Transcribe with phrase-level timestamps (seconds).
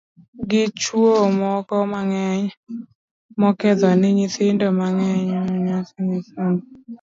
[0.49, 2.45] gi chuwo moko mang'eny
[3.39, 5.79] nokedho ni nyithindo mang'eny manyiri
[6.29, 6.61] somb gi